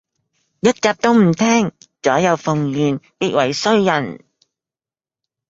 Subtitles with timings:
[0.61, 4.25] 一集都唔聼，左右逢源必為衰人